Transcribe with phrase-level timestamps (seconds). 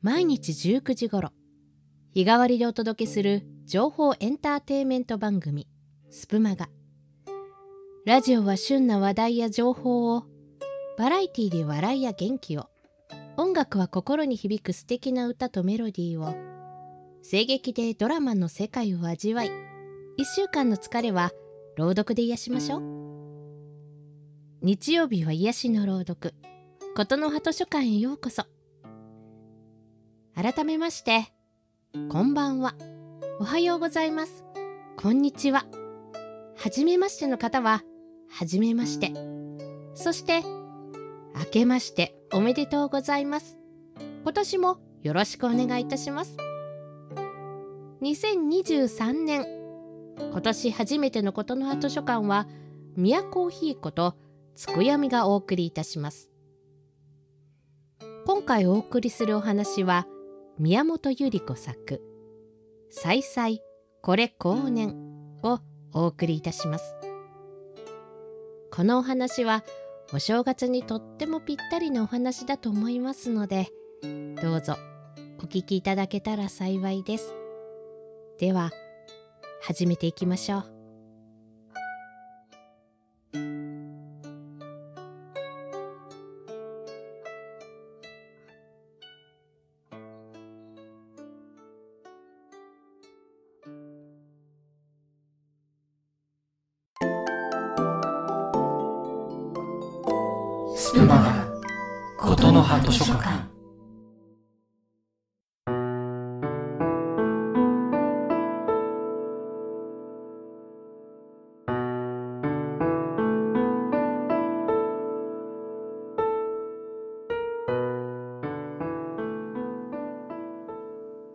[0.00, 1.32] 毎日19時頃
[2.14, 5.66] 日替わりでお届けする情報エンターテインメント番組
[6.08, 6.68] スプマガ。
[8.06, 10.22] ラジオは旬な話題や情報を
[10.96, 12.66] バラエティーで笑いや元気を
[13.36, 16.32] 音楽は心に響く素敵な歌とメロディーを
[17.28, 21.32] 声劇でドラマの世界を味わい1週間の疲れは
[21.76, 22.82] 朗読で癒しましょう。
[24.62, 26.34] 日曜日は癒しの朗読
[26.94, 28.44] 琴の葉図書館へようこそ。
[30.40, 31.32] 改めまして
[32.08, 32.76] こんばんは。
[33.40, 34.44] おはようございます。
[34.96, 35.66] こんにちは。
[36.56, 37.82] はじめましての方は
[38.30, 39.10] はじめまして。
[39.94, 40.44] そして
[41.34, 43.58] 明けましておめでとうございます。
[44.22, 46.36] 今年もよろしくお願いいたします。
[48.02, 49.44] 2023年
[50.20, 52.46] 今年初めてのことの葉図書館は
[52.94, 54.14] 宮コーヒーこと
[54.54, 56.30] つくやみがお送りいたします。
[58.24, 60.06] 今回お送りするお話は
[60.60, 62.02] 宮本百合子作
[62.90, 63.58] 「再々
[64.02, 64.96] これ後年」
[65.44, 65.60] を
[65.94, 66.96] お送りいたします。
[68.72, 69.64] このお話は
[70.12, 73.68] お正月にとってもぴったりなお話だと思いますので
[74.42, 74.76] どうぞ
[75.38, 77.34] お聞きいただけたら幸いです。
[78.38, 78.70] では
[79.62, 80.77] 始めていきましょう。
[100.88, 101.46] スプマガ
[102.18, 103.46] ことの葉図書館。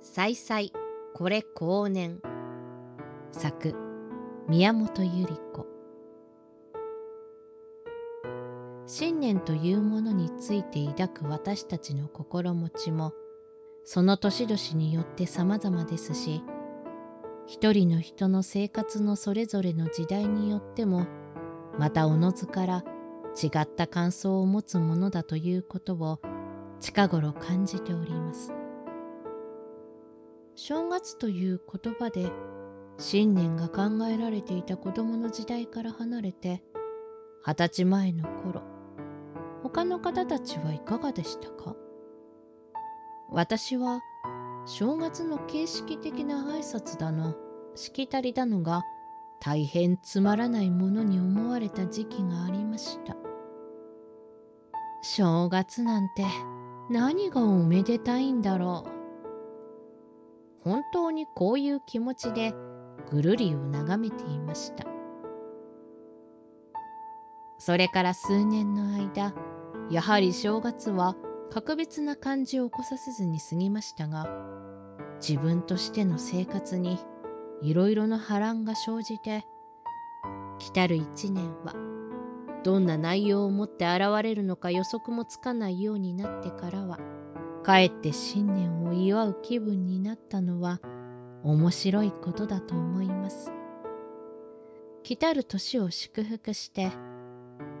[0.00, 0.70] 再々
[1.12, 2.22] これ後年。
[3.30, 3.74] 作
[4.48, 5.73] 宮本百合子。
[9.24, 13.14] 念というものについて抱く私たちの心持ちも
[13.82, 16.42] その年々によって様々ですし
[17.46, 21.06] 一人の人の生活のそれぞれの時代によっても
[21.78, 22.84] またおのずから
[23.42, 26.20] 違った感想を持つものだということを
[26.80, 28.52] 近頃感じております。
[30.54, 32.30] 正月という言葉で
[32.98, 36.62] 信念が考えられていた子供の時代から離れて
[37.42, 38.74] 二十歳前の頃
[39.64, 41.74] 他の方たちはいかがでしたか？
[43.30, 44.02] 私は
[44.66, 47.34] 正月の形式的な挨拶だの
[47.74, 48.82] しきたりだのが
[49.40, 53.16] 大変つまらないものに思われた時期がありました。
[55.02, 56.26] 正月なんて
[56.90, 58.90] 何がおめでたいんだろう。
[60.60, 62.54] 本当にこういう気持ちで
[63.10, 64.84] ぐるりを眺めていました。
[67.58, 69.32] それから数年の間
[69.90, 71.16] やはり正月は
[71.50, 74.28] 格別な感じを起こさせずに過ぎましたが
[75.20, 76.98] 自分としての生活に
[77.62, 79.44] いろいろな波乱が生じて
[80.58, 81.74] 来たる一年は
[82.64, 86.98] どんな内容を持って現れるのか予測もつかないようになってからは
[87.62, 90.80] かえって新年を祝う気分になったのは
[91.42, 93.52] 面白いことだと思います。
[95.04, 96.90] 来たる年を祝福して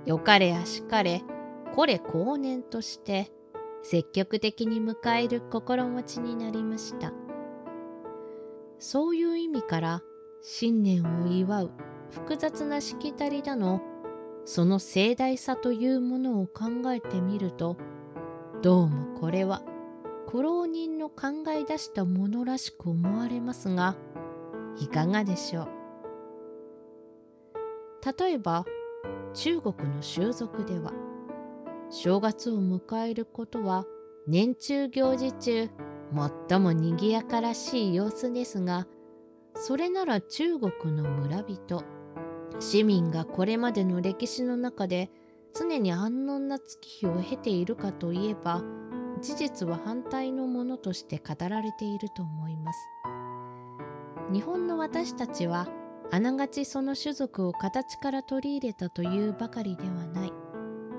[0.04, 1.22] よかれあしかれ
[1.74, 3.32] これ後年として
[3.82, 7.12] 積極的に迎える心持ちになりました。
[8.78, 10.02] そういう意味から
[10.42, 11.70] 新年を祝う
[12.10, 13.80] 複雑なしきたりだの
[14.44, 17.76] その盛大さというものを考えてみると
[18.62, 19.62] どうもこれは
[20.28, 23.96] 苦労人の考え出したものらしく思われますが
[24.78, 25.68] いかがでしょう。
[28.18, 28.64] 例えば
[29.32, 30.92] 中国の習俗では
[31.90, 33.84] 正月を迎えることは
[34.26, 35.70] 年中行事中
[36.48, 38.86] 最もにぎやからしい様子ですが
[39.54, 41.84] それなら中国の村人
[42.60, 45.10] 市民がこれまでの歴史の中で
[45.54, 48.62] 常に安穏な月日を経ているかといえば
[49.20, 52.78] 事実は反対のものとして語られていると思います。
[54.32, 55.68] 日本の私たちは
[56.10, 60.43] あながちその種族を形から取り入れたというばかりではない。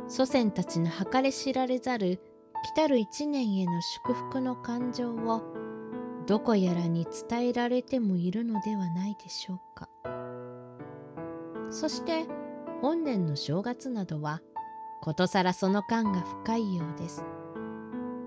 [0.07, 2.19] 祖先たちの計れ知られざる
[2.63, 5.41] 来たる一年への祝福の感情を
[6.27, 9.89] どこやらに伝えられてもいるのではないでしょうか。
[11.69, 12.25] そして
[12.81, 14.41] 本年の正月などは
[15.01, 17.23] ことさらその感が深いようです。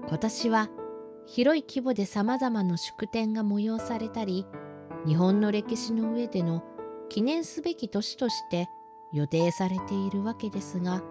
[0.09, 0.69] 今年は
[1.27, 4.47] 広い規模でさまざまな祝典が催されたり
[5.07, 6.65] 日本の歴史の上での
[7.09, 8.69] 記念すべき年として
[9.13, 11.03] 予定されているわけですが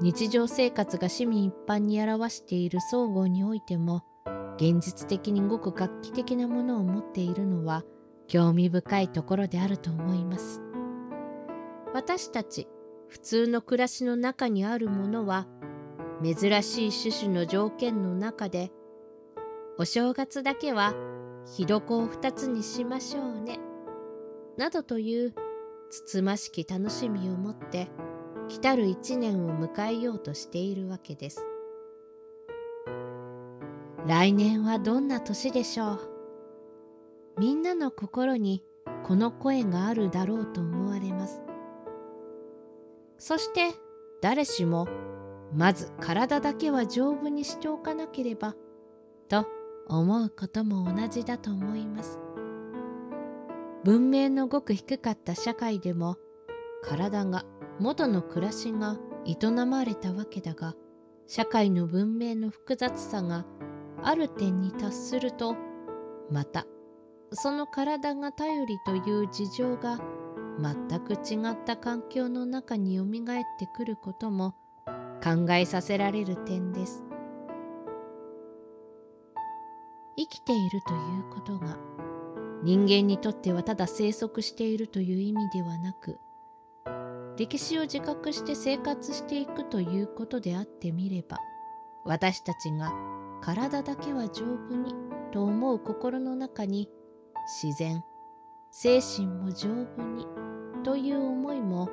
[0.00, 4.04] 日常生活が市民一般に表している総合においても
[4.56, 7.82] 現実的にごく画期的なものを持っているのは
[8.28, 10.60] 興味深いところであると思います。
[11.96, 12.68] 私たち
[13.08, 15.46] 普通の暮らしの中にあるものは
[16.22, 18.70] 珍しい種々の条件の中で
[19.78, 20.94] お正月だけは
[21.46, 23.60] ひどこを二つにしましょうね
[24.58, 25.34] などという
[25.90, 27.88] つつましき楽しみを持って
[28.48, 31.46] 来たる一年を迎えようとしているわけです。
[34.06, 36.00] 来年はどんな年でしょう？
[37.38, 38.62] みんなの心に
[39.02, 41.42] この声があるだろうと思われます。
[43.18, 43.74] そして
[44.22, 44.86] 誰しも
[45.54, 48.54] まず体だけは丈夫にしておかなければ
[49.28, 49.46] と
[49.88, 52.20] 思うことも同じだと思います。
[53.82, 56.16] 文明のごく低かった社会でも
[56.82, 57.44] 体が
[57.78, 58.96] 元の暮らしが
[59.26, 60.74] 営まれたわけだが
[61.26, 63.44] 社会の文明の複雑さが
[64.02, 65.56] ある点に達すると
[66.30, 66.66] また
[67.32, 69.98] その体が頼りという事情が
[70.58, 74.54] 全く違った環境の中によみがえってくることも
[75.22, 77.02] 考えさせられる点です。
[80.18, 81.76] 生きているということが
[82.62, 86.18] 人間にとってはただ生息しているという意味ではなく
[87.36, 91.38] 歴史を自覚して生活していくということであってみれば
[92.04, 92.92] 私たちが
[93.42, 94.94] 体だけは丈夫に
[95.32, 96.88] と思う心の中に
[97.62, 98.02] 自然
[98.70, 100.26] 精神も丈夫に
[100.82, 101.90] という思いも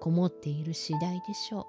[0.00, 1.68] こもっている次第でしょ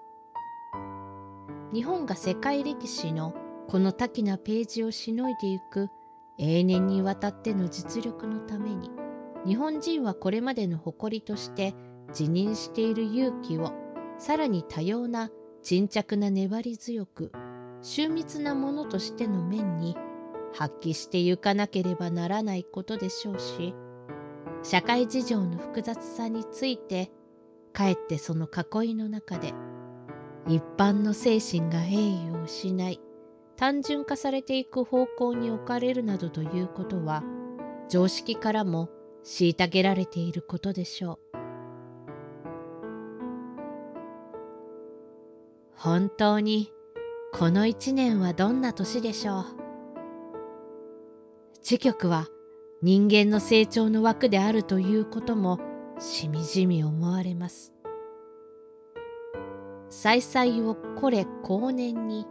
[1.71, 1.73] う。
[1.73, 3.33] 日本が世界歴史の
[3.67, 5.89] この多岐なページをしのいでいく
[6.37, 8.91] 永年にわたっての実力のために
[9.45, 11.73] 日本人はこれまでの誇りとして
[12.13, 13.71] 辞任している勇気を
[14.17, 15.31] さらに多様な
[15.61, 17.31] 沈着な粘り強く
[17.81, 19.97] 秀密なものとしての面に
[20.53, 23.73] 発揮してゆかなければならないことでしょうし
[24.61, 27.11] 社会事情の複雑さについて
[27.73, 29.53] かえってその囲いの中で
[30.47, 33.01] 一般の精神が栄誉を失い
[33.55, 37.23] 単純化されていく方向に置かれるなどということは
[37.89, 38.89] 常識からも
[39.25, 41.32] 虐げられていることでしょう。
[45.83, 46.71] 本当に
[47.33, 49.45] この一年はどんな年でしょう？
[51.61, 52.27] 知局は
[52.81, 55.59] 人間の成長の枠であるということも
[55.99, 57.73] しみじみ思われます
[59.89, 62.27] 再々をこれ後年に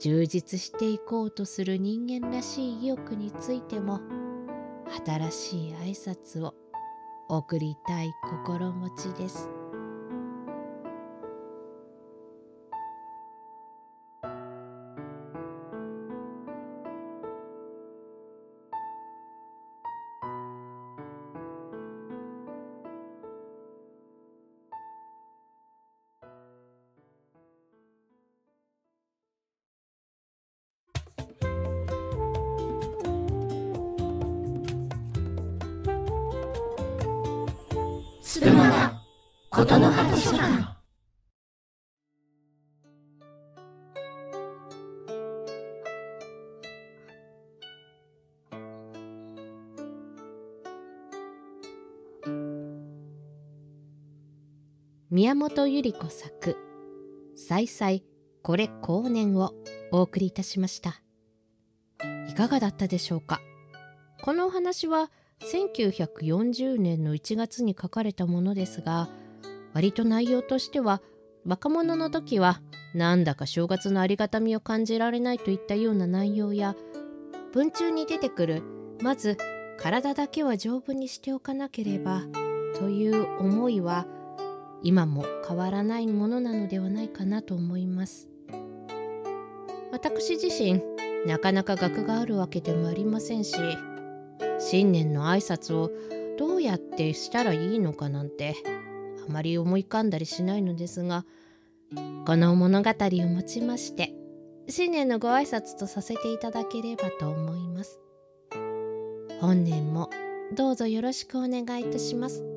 [0.00, 4.00] 充実していこうとする人間らしい意欲についても
[5.04, 6.54] 新しい挨拶を
[7.28, 8.10] 送りたい
[8.46, 9.50] 心持ちです。
[38.42, 38.92] するまだ
[39.50, 40.72] ことの葉図書館。
[55.10, 56.56] 宮本百合子作
[57.36, 58.00] 「再々
[58.42, 59.52] これ後年」を
[59.92, 61.00] お送りいたしました。
[62.28, 63.40] いかがだったでしょうか？
[64.24, 69.08] このお話は1940年の1月に書かれたものですが
[69.74, 71.02] 割と内容としては
[71.44, 72.60] 若者の時は
[72.94, 76.76] なんだか正月のありがたみを感じられないといったような内容や
[77.52, 78.62] 文中に出てくる
[79.02, 79.36] まず
[79.78, 82.22] 体だけは丈夫にしておかなければ
[82.78, 84.06] という思いは
[84.82, 88.28] 今も変わらないものなのではないかなと思います。
[89.92, 90.82] 私自身
[91.26, 93.56] なかなか学があるわけでもありませんし
[94.64, 95.90] 新年の挨拶を
[96.38, 98.54] どうやってしたらいいのかなんて
[99.28, 101.24] あまり思い浮かんだりしないのですが
[102.26, 104.14] この物語をもちまして
[104.68, 107.98] 新年のご挨拶とさせていただければと思います。
[109.40, 110.08] 本年も
[110.56, 112.51] どうぞよろしくお願いいたします。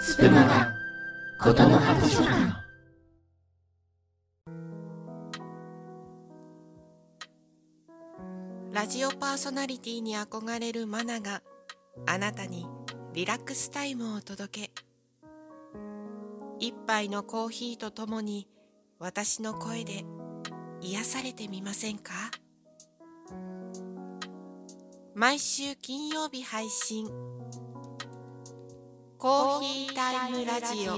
[0.00, 0.72] スプマガ
[1.40, 2.54] ことの葉図書館
[8.72, 11.42] ラジオパーソナリティに憧れるマナが
[12.06, 12.68] あなたに
[13.12, 14.70] リラックスタイムを届け。
[16.60, 18.46] 一杯のコーヒーとともに
[19.00, 20.04] 私の声で
[20.80, 22.12] 癒されてみませんか？
[25.16, 27.10] 毎週金曜日配信。
[29.20, 30.94] コーヒータイムラジオ。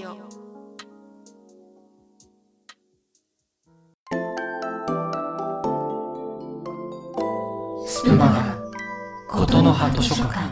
[7.87, 8.59] スプマガ
[9.27, 10.50] ことの葉図書館。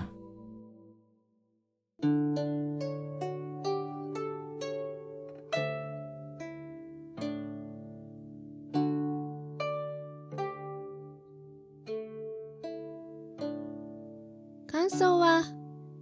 [14.67, 15.43] 感想は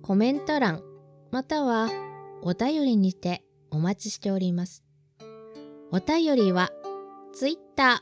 [0.02, 0.80] コメント欄
[1.37, 1.90] または
[2.40, 4.83] お便りにてお待ちしております。
[5.93, 6.71] お便りは
[7.35, 8.00] Twitter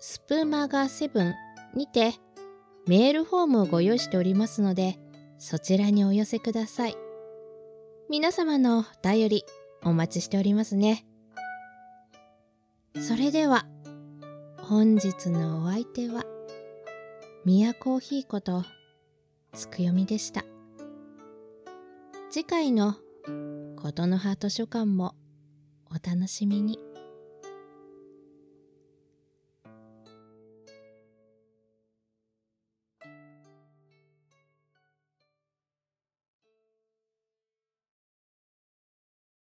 [0.01, 1.35] スプマガ7
[1.77, 2.15] にて
[2.89, 4.99] メールフォームをご用意しておりますので
[5.39, 6.97] そちらにお寄せください。
[8.11, 9.45] 皆様のお便り
[9.85, 11.08] お待ちしておりますね。
[12.97, 13.67] それでは
[14.59, 16.25] 本日のお相手は
[17.45, 18.65] ミヤコーヒーこと
[19.53, 20.45] つくよみでした。
[22.31, 22.95] 次回の
[23.77, 25.15] ことの葉図書館も
[25.91, 26.88] お楽しみに。